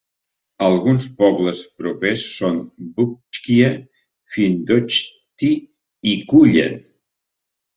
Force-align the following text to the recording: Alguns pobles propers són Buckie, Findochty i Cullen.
Alguns 0.67 1.03
pobles 1.19 1.59
propers 1.81 2.23
són 2.37 2.57
Buckie, 3.01 3.69
Findochty 4.37 5.53
i 6.15 6.19
Cullen. 6.33 6.83